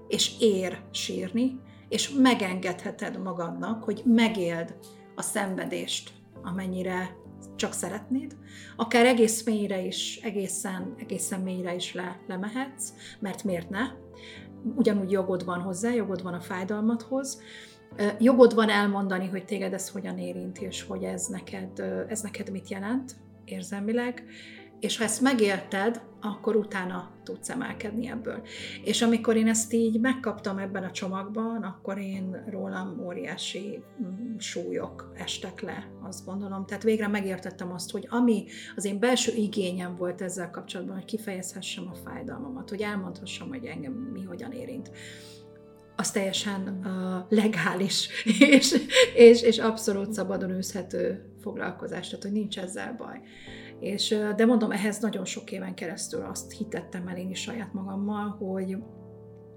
[0.09, 4.75] és ér sírni, és megengedheted magadnak, hogy megéld
[5.15, 6.11] a szenvedést,
[6.43, 7.17] amennyire
[7.57, 8.37] csak szeretnéd,
[8.77, 13.83] akár egész mélyre is, egészen, egészen mélyre is le, lemehetsz, mert miért ne?
[14.77, 17.43] Ugyanúgy jogod van hozzá, jogod van a fájdalmathoz,
[18.19, 22.69] jogod van elmondani, hogy téged ez hogyan érinti, és hogy ez neked, ez neked mit
[22.69, 24.25] jelent érzelmileg,
[24.81, 28.43] és ha ezt megélted, akkor utána tudsz emelkedni ebből.
[28.85, 33.83] És amikor én ezt így megkaptam ebben a csomagban, akkor én rólam óriási
[34.39, 36.67] súlyok estek le, azt gondolom.
[36.67, 38.45] Tehát végre megértettem azt, hogy ami
[38.77, 43.93] az én belső igényem volt ezzel kapcsolatban, hogy kifejezhessem a fájdalmamat, hogy elmondhassam, hogy engem
[43.93, 44.91] mi hogyan érint
[45.97, 48.09] az teljesen uh, legális
[48.57, 48.75] és,
[49.15, 53.21] és, és abszolút szabadon űzhető foglalkozás, tehát hogy nincs ezzel baj.
[53.81, 58.29] És, de mondom, ehhez nagyon sok éven keresztül azt hitettem el én is saját magammal,
[58.29, 58.77] hogy,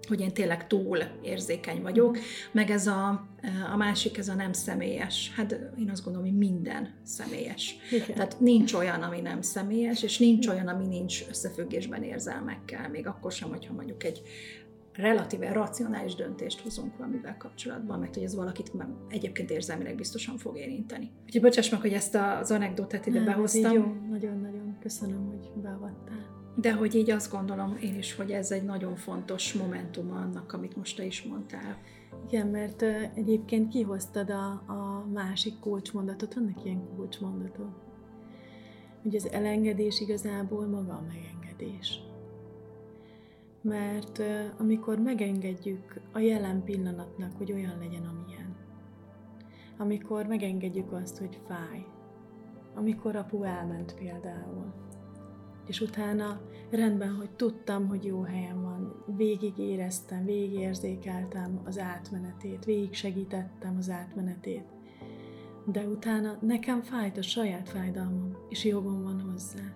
[0.08, 2.17] hogy én tényleg túl érzékeny vagyok,
[2.52, 3.28] meg ez a,
[3.74, 5.32] a másik, ez a nem személyes.
[5.36, 7.76] Hát én azt gondolom, hogy minden személyes.
[7.91, 8.15] Igen.
[8.15, 13.32] Tehát nincs olyan, ami nem személyes, és nincs olyan, ami nincs összefüggésben érzelmekkel, még akkor
[13.32, 14.22] sem, hogyha mondjuk egy
[14.98, 18.72] relatíve racionális döntést hozunk valamivel kapcsolatban, mert hogy ez valakit
[19.10, 21.12] egyébként érzelmileg biztosan fog érinteni.
[21.26, 23.74] Úgyhogy bocsáss meg, hogy ezt az anekdotát ide Nem, behoztam.
[23.74, 26.26] Jó, nagyon-nagyon köszönöm, hogy beavattál.
[26.60, 30.76] De hogy így azt gondolom én is, hogy ez egy nagyon fontos momentum annak, amit
[30.76, 31.78] most te is mondtál.
[32.28, 32.82] Igen, mert
[33.13, 37.70] egyébként kihoztad a, a másik kulcsmondatot, vannak ilyen kulcsmondatok.
[39.04, 42.00] Ugye az elengedés igazából maga a megengedés.
[43.62, 44.22] Mert
[44.60, 48.56] amikor megengedjük a jelen pillanatnak, hogy olyan legyen, amilyen,
[49.78, 51.86] amikor megengedjük azt, hogy fáj,
[52.76, 54.74] amikor apu elment például,
[55.67, 62.65] és utána rendben, hogy tudtam, hogy jó helyen van, végig éreztem, végig érzékeltem az átmenetét,
[62.65, 64.65] végig segítettem az átmenetét,
[65.65, 69.73] de utána nekem fájt a saját fájdalmam, és jogom van hozzá.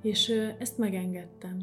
[0.00, 0.28] És
[0.58, 1.58] ezt megengedtem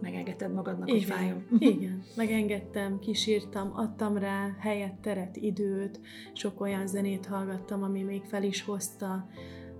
[0.00, 1.00] megengedted magadnak, Igen.
[1.00, 1.44] hogy fájjon.
[1.74, 6.00] Igen, megengedtem, kísírtam, adtam rá helyet, teret, időt,
[6.32, 9.28] sok olyan zenét hallgattam, ami még fel is hozta,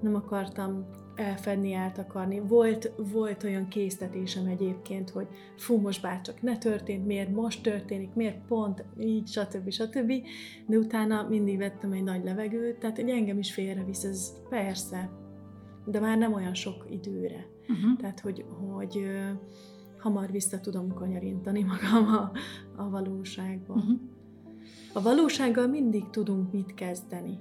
[0.00, 2.40] nem akartam elfedni, eltakarni.
[2.40, 8.14] Volt, volt olyan késztetésem egyébként, hogy fú, most bár csak ne történt, miért most történik,
[8.14, 9.70] miért pont, így, stb.
[9.70, 10.12] stb.
[10.66, 15.10] De utána mindig vettem egy nagy levegőt, tehát hogy engem is félrevisz, ez persze,
[15.86, 17.46] de már nem olyan sok időre.
[17.68, 17.96] Uh-huh.
[17.98, 19.06] Tehát, hogy, hogy
[19.98, 22.32] hamar vissza tudom kanyarintani magam a,
[22.82, 23.74] a valóságba.
[23.74, 24.00] Uh-huh.
[24.92, 27.38] A valósággal mindig tudunk mit kezdeni.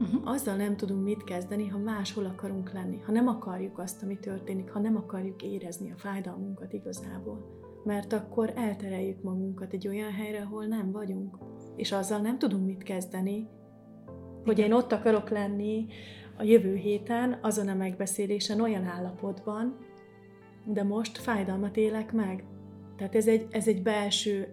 [0.00, 0.30] Uh-huh.
[0.30, 4.70] Azzal nem tudunk mit kezdeni, ha máshol akarunk lenni, ha nem akarjuk azt, ami történik,
[4.70, 7.56] ha nem akarjuk érezni a fájdalmunkat igazából.
[7.84, 11.38] Mert akkor eltereljük magunkat egy olyan helyre, ahol nem vagyunk.
[11.76, 13.48] És azzal nem tudunk mit kezdeni,
[14.44, 15.86] hogy én ott akarok lenni
[16.38, 19.76] a jövő héten, azon a megbeszélésen olyan állapotban,
[20.64, 22.44] de most fájdalmat élek meg.
[22.98, 24.48] Tehát ez egy, ez egy belső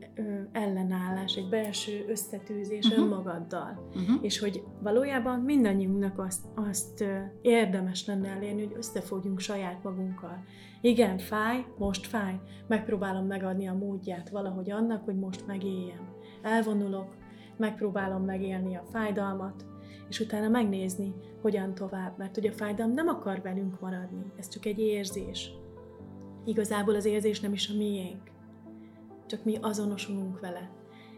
[0.51, 3.03] ellenállás, egy belső összetűzés uh-huh.
[3.03, 3.87] önmagaddal.
[3.95, 4.17] Uh-huh.
[4.21, 7.03] És hogy valójában mindannyiunknak azt, azt
[7.41, 10.43] érdemes lenne elérni, hogy összefogjunk saját magunkkal.
[10.81, 16.13] Igen, fáj, most fáj, megpróbálom megadni a módját valahogy annak, hogy most megéljem.
[16.41, 17.15] Elvonulok,
[17.57, 19.65] megpróbálom megélni a fájdalmat,
[20.09, 24.65] és utána megnézni, hogyan tovább, mert ugye a fájdalom nem akar velünk maradni, ez csak
[24.65, 25.51] egy érzés
[26.45, 28.21] igazából az érzés nem is a miénk,
[29.27, 30.71] csak mi azonosulunk vele.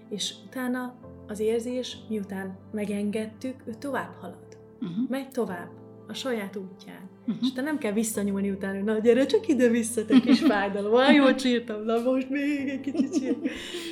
[0.10, 0.96] És utána
[1.28, 4.58] az érzés, miután megengedtük, ő tovább halad.
[4.82, 5.10] Uh-huh.
[5.10, 5.70] Megy tovább,
[6.08, 7.10] a saját útján.
[7.20, 7.36] Uh-huh.
[7.42, 10.94] És te nem kell visszanyúlni utána, hogy na gyere csak ide vissza, te kis fájdalom,
[10.94, 13.38] olyan jól csírtam, na most még egy kicsit csír.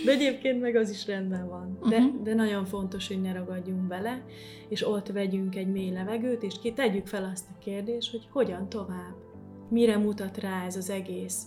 [0.05, 1.79] De egyébként meg az is rendben van.
[1.89, 2.21] De, uh-huh.
[2.23, 4.25] de nagyon fontos, hogy ne ragadjunk bele,
[4.69, 8.69] és ott vegyünk egy mély levegőt, és ki tegyük fel azt a kérdést, hogy hogyan
[8.69, 9.25] tovább
[9.69, 11.43] mire mutat rá ez az egész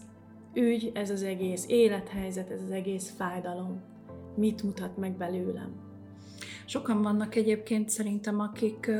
[0.55, 3.81] ügy, ez az egész élethelyzet, ez az egész fájdalom.
[4.35, 5.73] Mit mutat meg belőlem?
[6.65, 8.91] Sokan vannak egyébként szerintem, akik,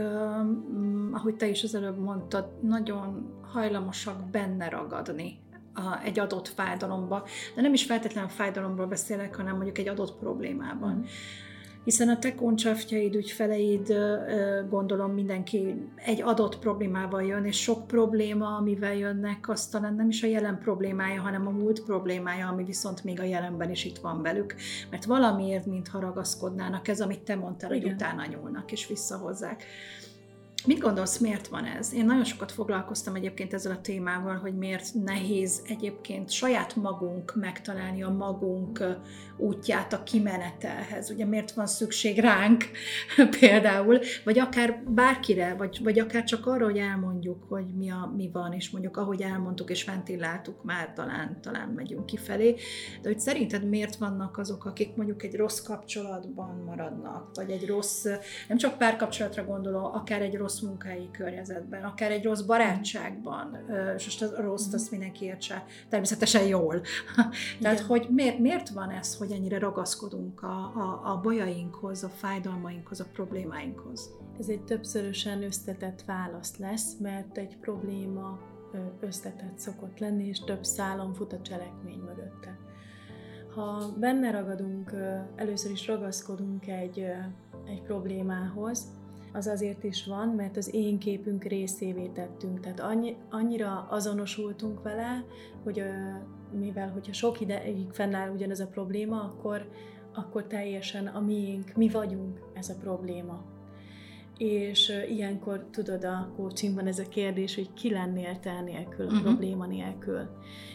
[1.13, 5.39] ahogy te is az előbb mondtad, nagyon hajlamosak benne ragadni
[5.75, 7.25] a, egy adott fájdalomba.
[7.55, 10.95] De nem is feltétlenül fájdalomról beszélek, hanem mondjuk egy adott problémában.
[10.95, 11.05] Mm
[11.89, 13.95] hiszen a te koncsaftjaid, ügyfeleid,
[14.69, 15.75] gondolom mindenki
[16.05, 20.59] egy adott problémával jön, és sok probléma, amivel jönnek, az talán nem is a jelen
[20.59, 24.55] problémája, hanem a múlt problémája, ami viszont még a jelenben is itt van velük,
[24.91, 29.65] mert valamiért, mintha ragaszkodnának, ez, amit te mondtál, hogy utána nyúlnak és visszahozzák.
[30.67, 31.93] Mit gondolsz, miért van ez?
[31.93, 38.03] Én nagyon sokat foglalkoztam egyébként ezzel a témával, hogy miért nehéz egyébként saját magunk megtalálni
[38.03, 38.85] a magunk
[39.37, 41.11] útját a kimenetelhez.
[41.11, 42.65] Ugye miért van szükség ránk
[43.41, 48.31] például, vagy akár bárkire, vagy, vagy akár csak arra, hogy elmondjuk, hogy mi, a, mi
[48.33, 52.55] van, és mondjuk ahogy elmondtuk és ventiláltuk, már talán, talán megyünk kifelé.
[53.03, 58.05] De hogy szerinted miért vannak azok, akik mondjuk egy rossz kapcsolatban maradnak, vagy egy rossz,
[58.49, 63.59] nem csak párkapcsolatra gondolom, akár egy rossz rossz munkai környezetben, akár egy rossz barátságban,
[63.97, 66.81] és most a rossz azt mindenki értse, természetesen jól.
[67.61, 73.01] Tehát, hogy miért, miért van ez, hogy ennyire ragaszkodunk a, a, a bajainkhoz, a fájdalmainkhoz,
[73.01, 74.11] a problémáinkhoz?
[74.39, 78.39] Ez egy többszörösen összetett válasz lesz, mert egy probléma
[79.01, 82.59] összetett szokott lenni, és több szálon fut a cselekmény mögötte.
[83.55, 84.95] Ha benne ragadunk,
[85.37, 86.99] először is ragaszkodunk egy,
[87.67, 88.98] egy problémához,
[89.39, 92.61] az azért is van, mert az én képünk részévé tettünk.
[92.61, 95.25] Tehát annyi, annyira azonosultunk vele,
[95.65, 95.83] hogy
[96.59, 99.69] mivel hogyha sok ideig fennáll ugyanez a probléma, akkor,
[100.15, 103.58] akkor teljesen a miénk, mi vagyunk ez a probléma
[104.39, 109.23] és ilyenkor tudod, a coachingban ez a kérdés, hogy ki lennél te nélkül, a uh-huh.
[109.23, 110.21] probléma nélkül.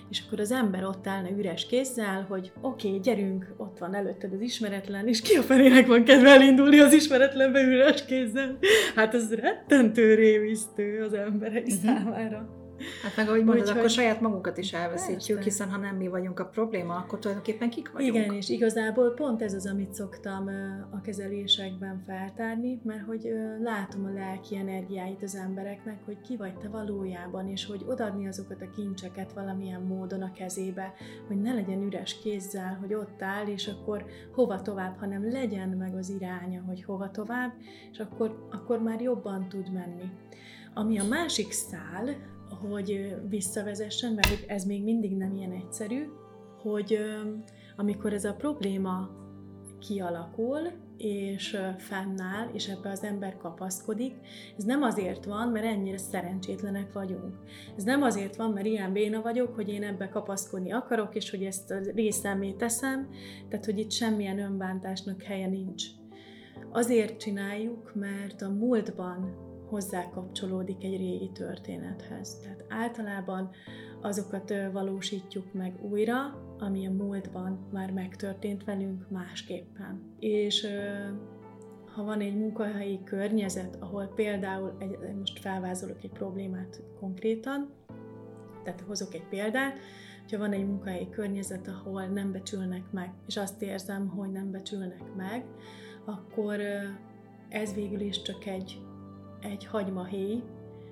[0.09, 4.33] És akkor az ember ott állna üres kézzel, hogy oké, okay, gyerünk, ott van előtted
[4.33, 8.57] az ismeretlen, és ki a felének van kedve elindulni az ismeretlenbe üres kézzel?
[8.95, 11.81] Hát ez rettentő rémisztő az emberek uh-huh.
[11.81, 12.61] számára.
[13.03, 15.49] Hát meg ahogy mondod, Úgy, akkor saját magunkat is elveszítjük, persze.
[15.49, 18.15] hiszen ha nem mi vagyunk a probléma, akkor tulajdonképpen kik vagyunk.
[18.15, 20.49] Igen, és igazából pont ez az, amit szoktam
[20.91, 26.67] a kezelésekben feltárni, mert hogy látom a lelki energiáit az embereknek, hogy ki vagy te
[26.67, 30.93] valójában, és hogy odaadni azokat a kincseket valamilyen módon a kezébe,
[31.27, 35.95] hogy ne legyen üres kézzel, hogy ott áll, és akkor hova tovább, hanem legyen meg
[35.95, 37.53] az iránya, hogy hova tovább,
[37.91, 40.11] és akkor, akkor már jobban tud menni.
[40.73, 46.03] Ami a másik szál, hogy visszavezessen, mert ez még mindig nem ilyen egyszerű,
[46.61, 46.97] hogy
[47.75, 49.09] amikor ez a probléma
[49.79, 50.59] kialakul,
[50.97, 54.13] és fennáll, és ebbe az ember kapaszkodik,
[54.57, 57.35] ez nem azért van, mert ennyire szerencsétlenek vagyunk.
[57.77, 61.43] Ez nem azért van, mert ilyen béna vagyok, hogy én ebbe kapaszkodni akarok, és hogy
[61.43, 63.09] ezt a részemé teszem,
[63.49, 65.83] tehát hogy itt semmilyen önbántásnak helye nincs.
[66.71, 69.35] Azért csináljuk, mert a múltban
[69.73, 72.39] hozzá kapcsolódik egy régi történethez.
[72.39, 73.49] Tehát általában
[74.01, 76.15] azokat valósítjuk meg újra,
[76.59, 80.15] ami a múltban már megtörtént velünk másképpen.
[80.19, 80.67] És
[81.95, 87.69] ha van egy munkahelyi környezet, ahol például, egy, most felvázolok egy problémát konkrétan,
[88.63, 89.77] tehát hozok egy példát,
[90.21, 95.15] hogyha van egy munkahelyi környezet, ahol nem becsülnek meg, és azt érzem, hogy nem becsülnek
[95.15, 95.45] meg,
[96.05, 96.59] akkor
[97.49, 98.81] ez végül is csak egy
[99.43, 100.43] egy hagymahéj,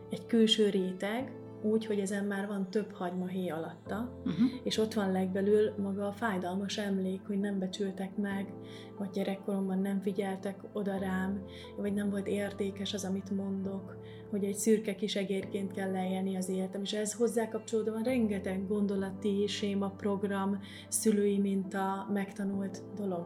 [0.10, 4.50] egy külső réteg, úgy, hogy ezen már van több hagymahéj alatta, uh-huh.
[4.64, 8.54] és ott van legbelül maga a fájdalmas emlék, hogy nem becsültek meg,
[8.98, 11.44] vagy gyerekkoromban nem figyeltek oda rám,
[11.78, 13.98] vagy nem volt értékes az, amit mondok,
[14.30, 18.68] hogy egy szürke kis egérként kell lejjelni az életem, és ez hozzá kapcsolódva van rengeteg
[18.68, 23.26] gondolati, séma, program, szülői minta, megtanult dolog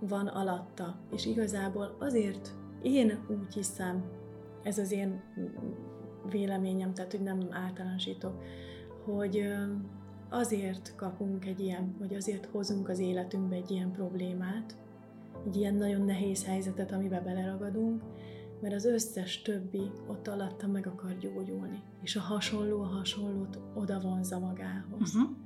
[0.00, 1.00] van alatta.
[1.12, 4.04] És igazából azért én úgy hiszem,
[4.64, 5.22] ez az én
[6.30, 8.42] véleményem, tehát hogy nem általánosítok,
[9.04, 9.48] hogy
[10.30, 14.76] azért kapunk egy ilyen, vagy azért hozunk az életünkbe egy ilyen problémát,
[15.46, 18.02] egy ilyen nagyon nehéz helyzetet, amiben beleragadunk,
[18.60, 24.00] mert az összes többi ott alatta meg akar gyógyulni, és a hasonló a hasonlót oda
[24.00, 25.14] vonza magához.
[25.14, 25.36] Uh-huh.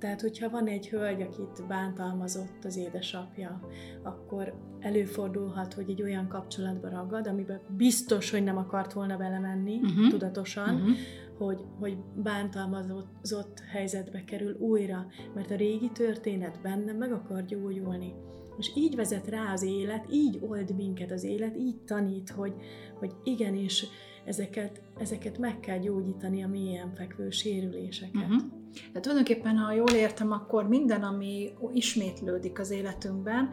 [0.00, 3.60] Tehát, hogyha van egy hölgy, akit bántalmazott az édesapja,
[4.02, 10.08] akkor előfordulhat, hogy egy olyan kapcsolatba ragad, amiben biztos, hogy nem akart volna belemenni uh-huh.
[10.08, 10.96] tudatosan, uh-huh.
[11.38, 18.14] hogy, hogy bántalmazott helyzetbe kerül újra, mert a régi történet benne meg akar gyógyulni.
[18.58, 22.54] És így vezet rá az élet, így old minket az élet, így tanít, hogy,
[22.94, 23.86] hogy igenis
[24.24, 28.22] ezeket, ezeket meg kell gyógyítani a mélyen fekvő sérüléseket.
[28.22, 28.59] Uh-huh.
[28.92, 33.50] De tulajdonképpen, ha jól értem, akkor minden, ami ismétlődik az életünkben,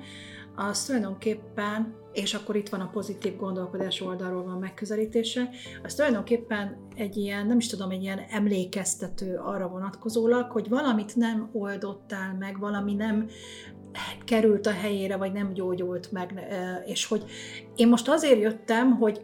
[0.56, 5.49] az tulajdonképpen, és akkor itt van a pozitív gondolkodás oldalról van megközelítése,
[5.84, 11.49] az tulajdonképpen egy ilyen, nem is tudom, egy ilyen emlékeztető arra vonatkozólag, hogy valamit nem
[11.53, 13.27] oldottál meg, valami nem
[14.25, 16.47] került a helyére, vagy nem gyógyult meg,
[16.86, 17.23] és hogy
[17.75, 19.21] én most azért jöttem, hogy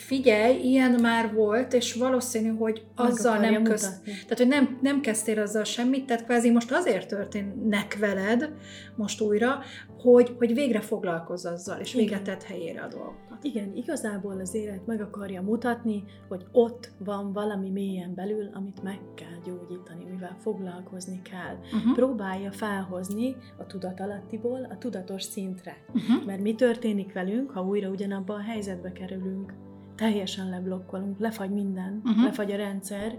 [0.00, 4.00] figyelj, ilyen már volt, és valószínű, hogy azzal nem köz...
[4.04, 8.52] Tehát, hogy nem, nem kezdtél azzal semmit, tehát kvázi most azért történnek veled
[8.96, 9.62] most újra,
[10.02, 13.38] hogy, hogy végre foglalkozz azzal, és végre tett helyére a dolgokat.
[13.42, 19.00] Igen, igazából az élet meg akarja mutatni, hogy ott van valami mélyen belül, amit meg
[19.14, 21.54] kell gyógyítani, mivel foglalkozni kell.
[21.54, 21.94] Uh-huh.
[21.94, 25.76] Próbálja felhozni a tudatalattiból a tudatos szintre.
[25.94, 26.26] Uh-huh.
[26.26, 29.52] Mert mi történik velünk, ha újra ugyanabba a helyzetbe kerülünk?
[30.00, 32.24] Teljesen leblokkolunk, lefagy minden, uh-huh.
[32.24, 33.12] lefagy a rendszer,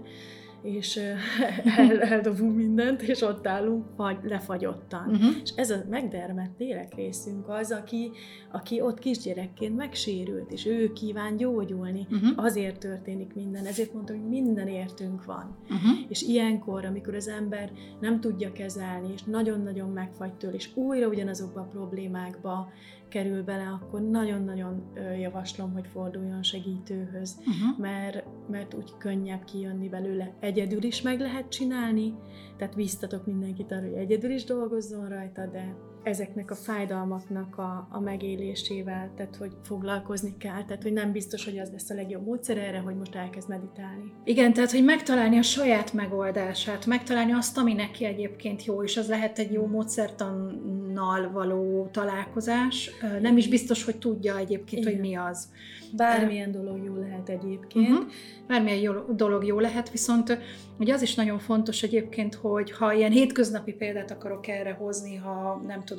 [0.62, 0.96] és
[1.76, 5.08] el, eldobunk mindent, és ott állunk fagy, lefagyottan.
[5.08, 5.34] Uh-huh.
[5.42, 8.10] És ez a megdermett lélekrészünk az, aki,
[8.52, 12.06] aki ott kisgyerekként megsérült, és ő kíván gyógyulni.
[12.10, 12.44] Uh-huh.
[12.44, 13.64] Azért történik minden.
[13.64, 15.56] Ezért mondtam, hogy minden értünk van.
[15.62, 15.98] Uh-huh.
[16.08, 21.60] És ilyenkor, amikor az ember nem tudja kezelni, és nagyon-nagyon megfagy tőle, és újra ugyanazokba
[21.60, 22.72] a problémákba
[23.12, 27.78] kerül bele, akkor nagyon-nagyon javaslom, hogy forduljon segítőhöz, uh-huh.
[27.78, 30.34] mert, mert úgy könnyebb kijönni belőle.
[30.52, 32.14] Egyedül is meg lehet csinálni,
[32.56, 38.00] tehát biztatok mindenkit arra, hogy egyedül is dolgozzon rajta, de ezeknek a fájdalmaknak a, a
[38.00, 42.58] megélésével, tehát hogy foglalkozni kell, tehát hogy nem biztos, hogy az lesz a legjobb módszer
[42.58, 44.12] erre, hogy most elkezd meditálni.
[44.24, 49.08] Igen, tehát hogy megtalálni a saját megoldását, megtalálni azt, ami neki egyébként jó, és az
[49.08, 52.90] lehet egy jó módszertannal való találkozás.
[53.20, 54.92] Nem is biztos, hogy tudja egyébként, Igen.
[54.92, 55.48] hogy mi az.
[55.96, 57.88] Bármilyen dolog jó lehet egyébként.
[57.88, 58.10] Uh-huh.
[58.46, 60.38] Bármilyen jó, dolog jó lehet, viszont
[60.78, 65.62] ugye az is nagyon fontos egyébként, hogy ha ilyen hétköznapi példát akarok erre hozni, ha
[65.66, 65.91] nem tudom,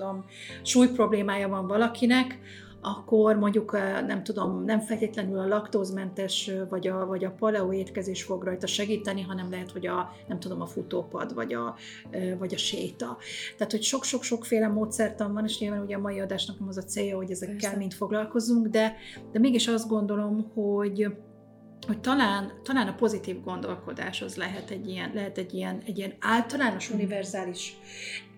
[0.61, 2.39] súly problémája van valakinek,
[2.83, 3.71] akkor mondjuk
[4.07, 9.21] nem tudom, nem feltétlenül a laktózmentes vagy a, vagy a paleo étkezés fog rajta segíteni,
[9.21, 11.75] hanem lehet, hogy a, nem tudom, a futópad vagy a,
[12.37, 13.17] vagy a séta.
[13.57, 17.31] Tehát, hogy sok-sok-sokféle módszertan van, és nyilván ugye a mai adásnak az a célja, hogy
[17.31, 17.77] ezekkel Persze.
[17.77, 18.95] mind foglalkozunk, de,
[19.31, 21.07] de mégis azt gondolom, hogy
[21.87, 26.13] hogy talán, talán a pozitív gondolkodás az lehet egy ilyen, lehet egy ilyen, egy ilyen
[26.19, 27.77] általános, univerzális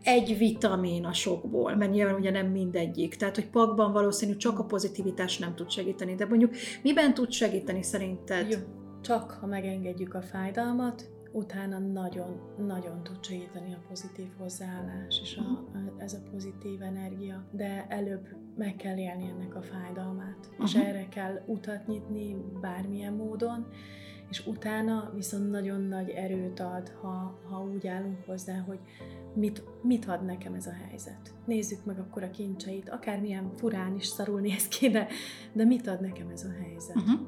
[0.06, 3.16] egy vitamin a sokból, mert nyilván ugye nem mindegyik.
[3.16, 7.84] Tehát, hogy pakban valószínű csak a pozitivitás nem tud segíteni, de mondjuk miben tud segíteni
[7.84, 8.50] szerinted?
[8.50, 8.58] Jó.
[9.02, 15.94] Csak ha megengedjük a fájdalmat, utána nagyon-nagyon tud segíteni a pozitív hozzáállás és a, a,
[15.98, 18.28] ez a pozitív energia, de előbb
[18.58, 20.66] meg kell élni ennek a fájdalmát, uh-huh.
[20.66, 23.68] és erre kell utat nyitni bármilyen módon,
[24.30, 28.80] és utána viszont nagyon nagy erőt ad, ha, ha úgy állunk hozzá, hogy
[29.36, 31.34] mit, mit ad nekem ez a helyzet.
[31.46, 35.08] Nézzük meg akkor a kincseit, akármilyen furán is szarul néz ki, de,
[35.54, 36.96] de mit ad nekem ez a helyzet.
[36.96, 37.20] Uh-huh.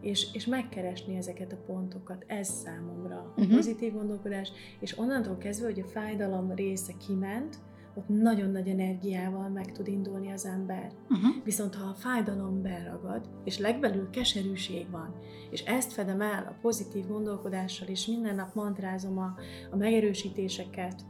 [0.00, 3.54] És, és megkeresni ezeket a pontokat, ez számomra uh-huh.
[3.54, 7.58] pozitív gondolkodás, és onnantól kezdve, hogy a fájdalom része kiment,
[7.94, 10.92] ott nagyon nagy energiával meg tud indulni az ember.
[11.02, 11.44] Uh-huh.
[11.44, 15.14] Viszont ha a fájdalom beragad, és legbelül keserűség van,
[15.50, 19.34] és ezt fedem el a pozitív gondolkodással, és minden nap mantrázom a,
[19.70, 21.02] a megerősítéseket,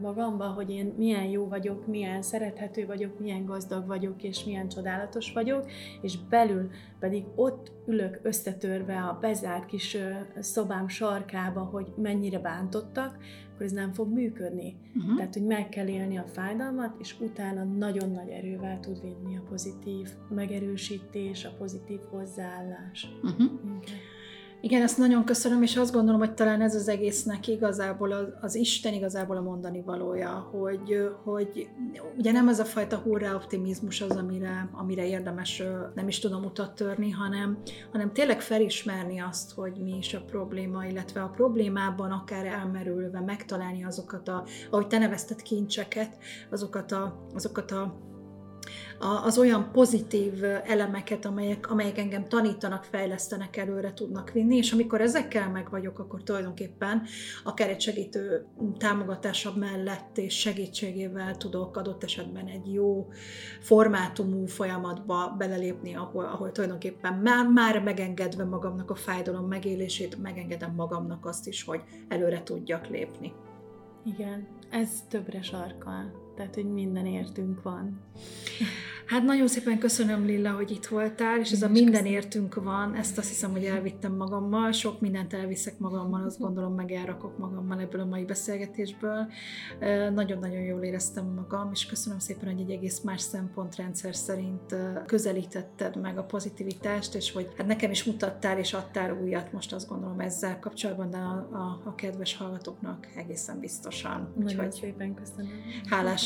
[0.00, 5.32] magamba, hogy én milyen jó vagyok, milyen szerethető vagyok, milyen gazdag vagyok, és milyen csodálatos
[5.32, 5.70] vagyok,
[6.02, 9.96] és belül pedig ott ülök összetörve a bezárt kis
[10.38, 13.18] szobám sarkába, hogy mennyire bántottak,
[13.52, 14.76] akkor ez nem fog működni.
[14.94, 15.16] Uh-huh.
[15.16, 19.42] Tehát, hogy meg kell élni a fájdalmat, és utána nagyon nagy erővel tud vinni a
[19.48, 23.08] pozitív megerősítés, a pozitív hozzáállás.
[23.22, 23.50] Uh-huh.
[24.60, 28.54] Igen, ezt nagyon köszönöm, és azt gondolom, hogy talán ez az egésznek igazából az, az
[28.54, 31.68] Isten igazából a mondani valója, hogy, hogy
[32.18, 35.62] ugye nem ez a fajta hurrá optimizmus az, amire, amire érdemes
[35.94, 37.58] nem is tudom utat törni, hanem,
[37.92, 43.84] hanem tényleg felismerni azt, hogy mi is a probléma, illetve a problémában akár elmerülve megtalálni
[43.84, 46.18] azokat a, ahogy te nevezted kincseket,
[46.50, 48.06] azokat a, azokat a
[49.24, 55.50] az olyan pozitív elemeket, amelyek, amelyek engem tanítanak, fejlesztenek, előre tudnak vinni, és amikor ezekkel
[55.50, 57.02] meg vagyok, akkor tulajdonképpen
[57.44, 58.46] akár egy segítő
[58.78, 63.08] támogatása mellett és segítségével tudok adott esetben egy jó
[63.60, 71.26] formátumú folyamatba belelépni, ahol, ahol tulajdonképpen már, már megengedve magamnak a fájdalom megélését, megengedem magamnak
[71.26, 73.32] azt is, hogy előre tudjak lépni.
[74.04, 76.25] Igen, ez többre sarkal.
[76.36, 78.00] Tehát, hogy minden értünk van.
[79.06, 83.18] Hát nagyon szépen köszönöm, Lilla, hogy itt voltál, és ez a minden értünk van, ezt
[83.18, 88.00] azt hiszem, hogy elvittem magammal, sok mindent elviszek magammal, azt gondolom meg elrakok magammal ebből
[88.00, 89.26] a mai beszélgetésből.
[90.14, 94.74] Nagyon-nagyon jól éreztem magam, és köszönöm szépen, hogy egy egész más szempontrendszer szerint
[95.06, 99.88] közelítetted meg a pozitivitást, és hogy hát nekem is mutattál és adtál újat, most azt
[99.88, 104.32] gondolom ezzel kapcsolatban, de a, a, a kedves hallgatóknak egészen biztosan.
[104.36, 105.50] Nagyon Úgyhogy szépen köszönöm.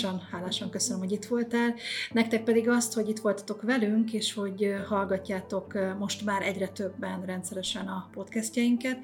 [0.01, 1.75] Hálásan, hálásan köszönöm, hogy itt voltál.
[2.13, 7.87] Nektek pedig azt, hogy itt voltatok velünk, és hogy hallgatjátok most már egyre többen rendszeresen
[7.87, 8.99] a podcastjainket.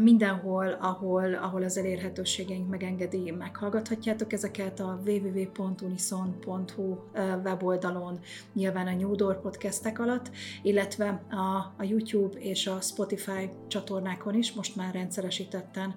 [0.00, 6.96] Mindenhol, ahol, ahol az elérhetőségeink megengedi, meghallgathatjátok ezeket a www.unison.hu
[7.44, 8.20] weboldalon,
[8.52, 10.30] nyilván a New Door podcastek alatt,
[10.62, 15.94] illetve a, a YouTube és a Spotify csatornákon is most már rendszeresítetten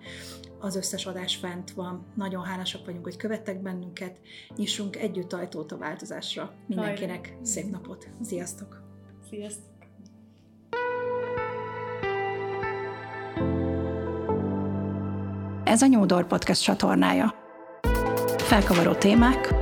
[0.66, 2.06] az összes adás fent van.
[2.16, 4.18] Nagyon hálásak vagyunk, hogy követtek bennünket.
[4.56, 6.54] Nyissunk együtt ajtót a változásra.
[6.68, 7.46] Mindenkinek Hajra.
[7.46, 8.08] szép napot.
[8.22, 8.82] Sziasztok!
[9.30, 9.74] Sziasztok!
[15.64, 17.36] Ez a New Door Podcast csatornája.
[18.38, 19.54] Felkavaró témák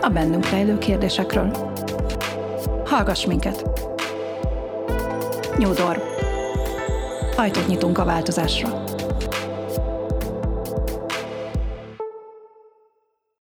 [0.00, 1.76] a bennünk rejlő kérdésekről.
[2.84, 3.62] Hallgass minket!
[5.58, 6.02] New Door.
[7.36, 8.77] Ajtót nyitunk a változásra.